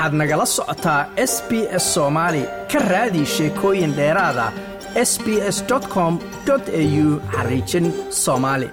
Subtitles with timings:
[0.00, 1.50] waxaad nagala socotaa s b
[1.82, 2.42] s soomaali
[2.72, 4.46] ka raadi sheekooyin dheeraada
[5.10, 5.26] s b
[5.56, 5.58] s
[5.94, 6.14] com
[6.48, 8.68] au xariijin soomaali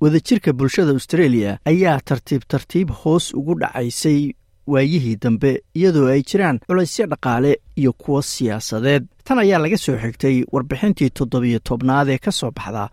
[0.00, 4.20] wadajirka bulshada australia ayaa tartiib tartiib hoos ugu dhacaysay
[4.72, 9.02] waayihii dambe iyadoo ay jiraan culaysyo dhaqaale iyo kuwo siyaasadeed.
[9.24, 12.84] Tan ayaa laga soo xigtay warbixintii toddobiyo tobnaad ee ka soo baxda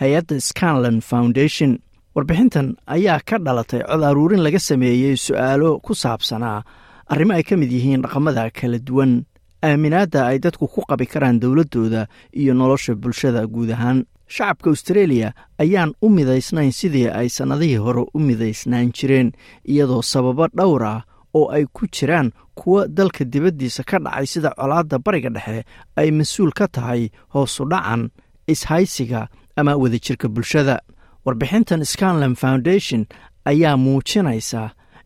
[0.00, 1.70] hay'adda scanland foundation
[2.14, 6.62] warbixintan ayaa ka dhalatay cod aruurin laga sameeyey su'aalo ku saabsanaa
[7.10, 9.26] arrimo ay ka mid yihiin dhaqamada kala duwan
[9.62, 14.06] aaminaadda ay dadku ku qabi karaan dowladdooda iyo nolosha bulshada guud ahaan.
[14.30, 19.32] Shacabka austareeliya ayaan u midaysnayn sidii ay sannadihii hore u midaysnaan jireen
[19.66, 21.00] iyadoo sababo dhowr ah
[21.34, 25.66] oo ay ku jiraan kuwa dalka dibaddiisa ka dhacay sida colaadda bariga dhexe
[25.98, 28.08] ay mas'uul ka tahay hoosu dhacan
[28.48, 30.80] ishaysiga ama wadajirka bulshada
[31.26, 33.06] warbixintan scanland foundation
[33.50, 34.62] ayaa muujinaysa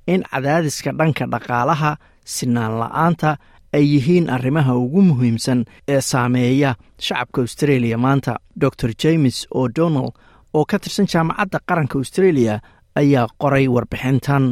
[0.06, 1.90] in cadaadiska dhanka dhaqaalaha
[2.34, 3.30] sinaan la'aanta
[3.76, 5.60] ay yihiin arrimaha ugu muhiimsan
[5.94, 6.70] ee saameeya
[7.06, 8.32] shacabka australia maanta.
[8.60, 10.12] Dor james o'donald
[10.54, 12.54] oo ka tirsan jaamacadda qaranka australia
[13.00, 14.44] ayaa qoray warbixintan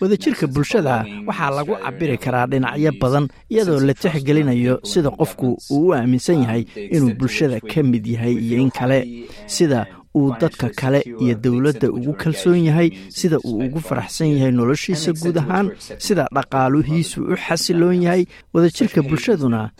[0.00, 5.94] wadajirka bulshada waxaa lagu cabiri karaa dhinacyo badan iyadoo la tixgelinayo sida qofku uu u
[5.94, 6.62] aaminsan yahay
[6.96, 8.98] inuu bulshada ka mid yahay iyo in kale
[9.46, 9.86] sida
[10.18, 15.36] uu dadka kale iyo dowladda ugu kalsoon yahay sida uu ugu faraxsan yahay noloshiisa guud
[15.38, 15.66] ahaan
[15.98, 18.26] sida dhaqaaluhiisu u xasiloon yahay.
[18.54, 19.70] Wadajirka bulshaduna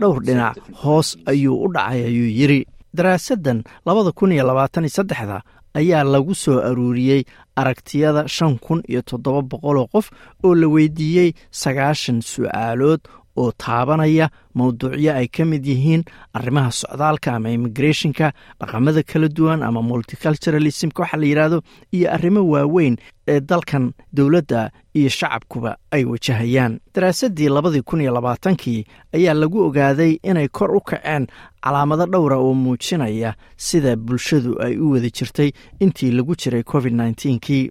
[0.00, 2.60] dhowr dhinac hoos ayuu u dhacay ayuu yidri
[2.96, 5.42] daraasaddan labada kun iyo labaatan saddexda
[5.74, 7.22] ayaa lagu soo aruuriyey
[7.56, 10.06] aragtiyada shan kun iyo toddoba boqoloo qof
[10.44, 13.00] oo la weydiiyey sagaashan su'aalood
[13.40, 16.02] oo taabanaya mawduucyo ay ka mid yihiin
[16.38, 21.58] arrimaha socdaalka ama immigrathonka dhaqamada kala duwan ama multiculturalismka waxaa la yidhaahdo
[21.92, 22.96] iyo arrimo waaweyn
[23.28, 26.80] ee dalkan dowladda iyo shacabkuba ay wajahayaan.
[26.94, 28.84] Daraasaddii labadii kun iyo labaatankii
[29.14, 31.26] ayaa lagu ogaaday inay kor u kaceen
[31.62, 35.50] calaamado dhowra oo muujinaya sida bulshadu ay u wada jirtay
[35.80, 37.70] intii lagu jiray covid nneteen-kii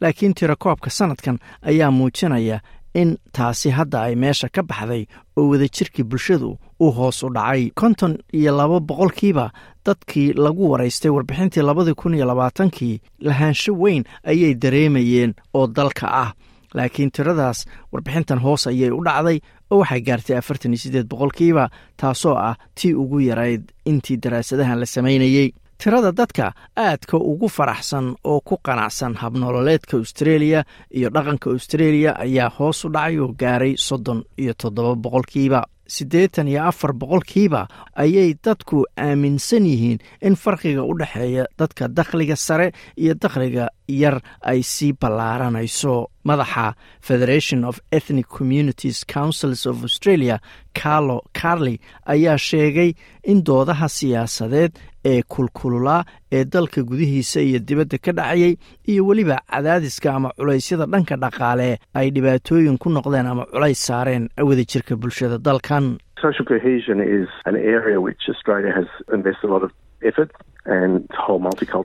[0.00, 2.60] laakiin tirakoobka sanadkan ayaa muujinaya
[2.94, 5.06] in taasi hadda ay meesha ka baxday
[5.36, 7.70] oo wadajirkii bulshadu uu hoos u dhacay.
[7.74, 9.50] konton iyo laba boqolkiiba
[9.86, 16.32] dadkii lagu waraystay warbixintii labadii kun iyo labaatankii lahaansho weyn ayay dareemayeen oo dalka ah.
[16.74, 19.38] laakiin tiradaas warbixintan hoos ayay u dhacday
[19.70, 21.64] oo waxay gaartay afartan iyo siddeed boqolkiiba
[21.96, 25.50] taasoo ah tii ugu yarayd intii daraasadahan la samaynayey
[25.80, 26.46] tirada dadka
[26.76, 30.64] aadka ugu faraxsan oo ku qanacsan habnololeedka australia
[30.98, 35.62] iyo dhaqanka australia ayaa hoos u dhacay oo gaaray soddon iyo toddoba boqolkiiba.
[35.90, 42.72] Siddeetan iyo afar boqolkiiba ayay dadku aaminsan yihiin in farqiga u dhexeeya dadka dakhliga sare
[42.96, 43.64] iyo dakhliga
[44.02, 44.20] yar
[44.52, 50.38] ay sii ballaaranayso madaxa federation of ethnic communities councils of australia
[50.82, 51.76] carlo carley
[52.14, 52.90] ayaa sheegay
[53.32, 54.72] in doodaha siyaasadeed
[55.04, 58.56] ee kulkululaa ee dalka gudihiisa iyo dibadda ka dhacayay
[58.90, 64.96] iyo weliba cadaadiska ama culaysyada dhanka dhaqaale ay dhibaatooyin ku noqdeen ama culays saareen wadajirka
[64.96, 65.98] bulshada dalkan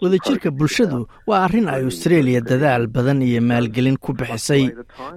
[0.04, 4.64] wadajirka bulshadu waa arrin ay australia dadaal badan iyo maalgelin ku bixisay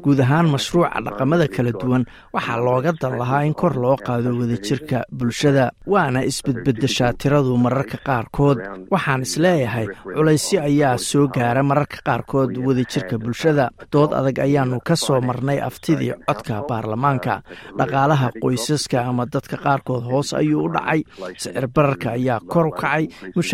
[0.05, 4.99] guud ahaan mashruuca dhaqamada kala duwan waxaa looga dan lahaa in kor loo qaado wadajirka
[5.19, 8.59] bulshada waana isbedbedeshaa tiradu mararka qaarkood.
[8.93, 9.87] waxaan is leeyahay
[10.17, 13.69] culaysyo ayaa soo gaara mararka qaarkood wadajirka bulshada.
[13.93, 17.35] dood adag ayaanu ka soo marnay aftidii codka baarlamaanka.
[17.79, 21.01] dhaqaalaha qoysaska ama dadka qaarkood hoos ayuu u dhacay.
[21.43, 23.05] Sicir bararka ayaa kor u kacay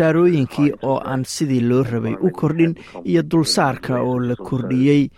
[0.09, 5.09] mushaarooyinkii oo aan sidii loo rabay u kordhin iyo dulsaarka oo la kordhiyey.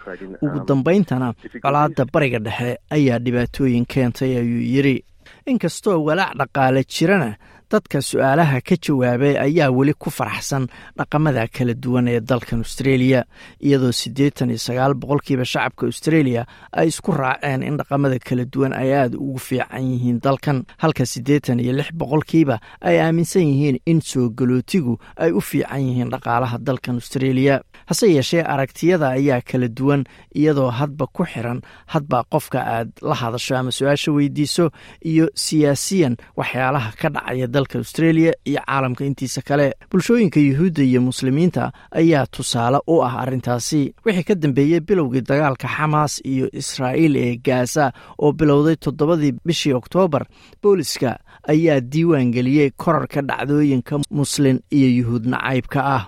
[0.41, 1.33] Ugu dambayntana
[1.63, 5.03] colaadda bariga dhexe ayaa dhibaatooyin keentay ayuu yidri
[5.47, 7.35] inkastoo walaac dhaqaale jirana
[7.71, 10.67] dadka su'aalaha ka jawaabay ayaa weli ku faraxsan
[10.97, 13.25] dhaqamada kala duwan ee dalkan australia
[13.59, 18.95] iyadoo siddeetan iyo sagaal boqolkiiba shacabka australia ay isku raaceen in dhaqamada kala duwan ay
[18.95, 22.55] aada ugu fiican yihiin dalkan halka siddeetan iyo lix boqolkiiba
[22.87, 27.59] ay aaminsan yihiin in soo galootigu ay u fiican yihiin dhaqaalaha dalkan australia.
[27.89, 30.03] Hase yeeshee aragtiyada ayaa kala duwan
[30.35, 31.59] iyadoo hadba ku xiran
[31.93, 34.71] hadba qofka aad la hadasho ama su'aasha weydiiso
[35.03, 39.67] iyo siyaasiyan waxyaalaha ka dhacaya dalka australia iyo caalamka intiisa kale.
[39.91, 43.81] Bulshooyinka yuhuudda iyo muslimiinta ayaa tusaale u ah arrintaasi.
[44.05, 50.23] Wixii ka dambeeyey bilowgii dagaalka xamaas iyo israa'iil ee gaasa oo bilowday toddobadii bishii oktoobar
[50.63, 51.17] booliska
[51.53, 56.03] ayaa diiwaan geliyey korarka dhacdooyinka muslin iyo yuhuud nacaybka ah.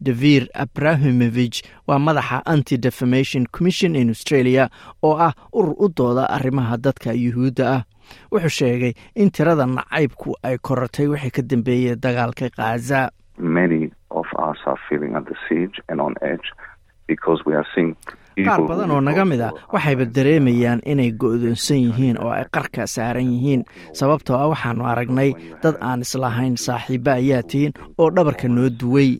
[0.00, 4.68] Davir abrahimovich waa madaxa anti defamation commission in australia
[5.02, 7.82] oo ah urur u dooda arrimaha dadka yuhuudda ah
[8.32, 13.10] wuxuu sheegay in tirada nacaybku ay korartay wixii ka dambeeyey dagaalka khaza
[18.46, 23.28] qaar badan oo naga mid a waxayba dareemayaan inay go'doonsan yihiin oo ay qarka saaran
[23.32, 23.62] yihiin.
[23.96, 25.30] Sababtoo ah waxaannu aragnay
[25.62, 29.10] dad aan islahayn saaxiiba ayaa tihiin oo dhabarka noo duway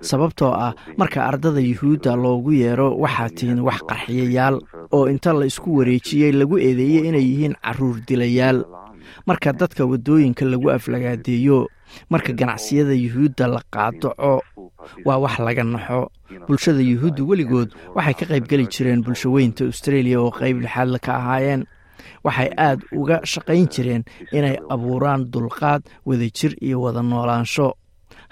[0.00, 4.56] sababtoo ah marka ardada yuhuudda loogu yeero waxaa tihiin wax qarxiyayaal
[4.96, 8.64] oo inta la isku wareejiyey lagu eedeeyey inay yihiin carruur dilayaal.
[9.26, 11.58] marka dadka waddooyinka lagu aflagaadeeyo
[12.10, 14.40] marka ganacsiyada yuhuudda la qaadaco
[15.04, 16.00] waa wax laga naxo.
[16.48, 21.62] bulshada yuhuudda weligood waxay ka qayb geli jireen bulshaweynta australia oo qayb lixaadla ka ahaayeen.
[22.24, 24.02] waxay aad uga shaqayn jireen
[24.32, 27.74] inay abuuraan dulqaad wadajir iyo wada noolaansho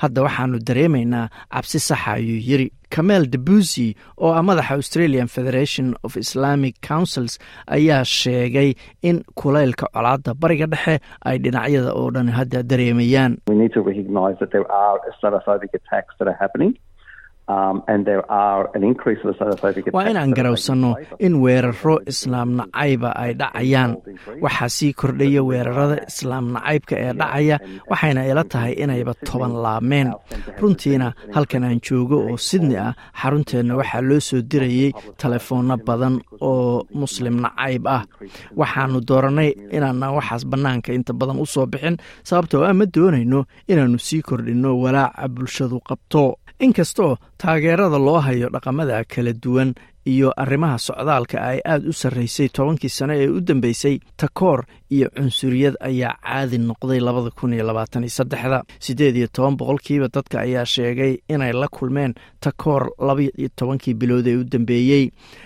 [0.02, 3.86] hadda waxaannu dareemaynaa cabsi saxa ayuu yiri kamel debusi
[4.24, 7.34] oo ah madaxa australian federation of islamic councils
[7.76, 8.70] ayaa sheegay
[9.08, 10.94] in kulaylka colaadda bariga dhexe
[11.28, 13.32] ay dhinacyada oo dhan hadda dareemayaan
[19.92, 23.92] waa inaan garawsanno in weeraro islaam nacayba ay dhacayaan.
[24.44, 27.56] Waxaa sii kordhaya weerarada islaam nacaybka ee dhacaya.
[27.90, 30.08] waxayna ila tahay inayba toban laabmeen
[30.60, 34.90] runtiina halkan aan joogo oo sidni ah xarunteenna waxaa loo soo dirayey
[35.22, 38.02] telefoonno badan oo muslim nacayb ah.
[38.60, 41.96] waxaannu doorannay inaanaan waxaas bannaanka inta badan u soo bixin
[42.28, 46.22] sababtoo ah ma doonayno inaannu sii kordhinno walaaca bulshadu qabto.
[46.66, 49.70] Inkastoo taageerada loo hayo dhaqamada kala duwan
[50.12, 55.74] iyo arrimaha socdaalka ay aad u sarraysay tobankii sano ee u dambeysay takoor iyo cunsuriyad
[55.88, 58.58] ayaa caadi noqday labada kun iyo labaatan iyo saddexda.
[58.84, 64.26] Siddeed iyo toban boqolkiiba dadka ayaa sheegay inay la kulmeen takoor laba iyo tobankii bilood
[64.26, 65.04] ee u dambeeyey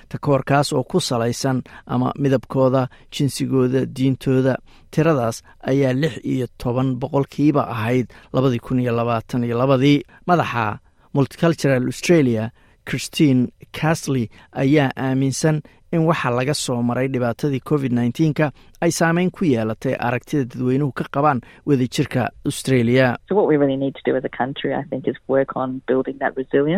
[0.08, 4.54] takoorkaas oo ku salaysan ama midabkooda jinsigooda diintooda
[4.90, 10.02] tiradaas ayaa lix iyo toban boqolkiiba ahayd labadii kun iyo labaatan iyo labadii.
[10.26, 10.78] Madaxa
[11.14, 12.50] multicultural australia
[12.88, 13.48] christine
[13.80, 15.62] casley ayaa aaminsan
[15.94, 18.46] in waxa laga soo maray dhibaatadii covid nneteen-ka
[18.84, 23.06] ay saameyn ku yeelatay aragtida dadweynuhu ka qabaan wadajirka australia.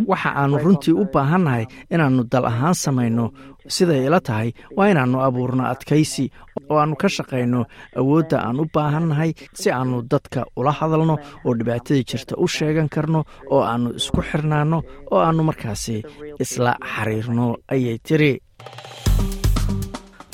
[0.07, 3.27] Waxa aanu runtii u baahannahay inaannu dal ahaan samayno.
[3.77, 6.25] siday ila tahay waa inaannu abuurno adkaysi
[6.71, 7.61] oo aannu ka shaqayno
[8.01, 9.31] awoodda aan u baahannahay
[9.61, 11.15] si aannu dadka ula hadalno
[11.47, 13.21] oo dhibaatada jirta u sheegan karno
[13.51, 14.79] oo aannu isku xirnaanno
[15.11, 15.97] oo aannu markaasi
[16.45, 18.33] isla xiriirno ayay tiri